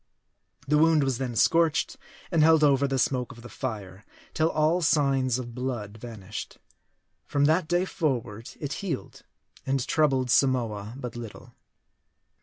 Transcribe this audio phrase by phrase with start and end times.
[0.67, 1.95] The wound was then scorched,
[2.31, 6.57] and held over the smoke of the fire, till all signs of blood vanished.
[7.27, 9.21] From that day forward it healed,
[9.63, 11.53] and troubled Samoa but little.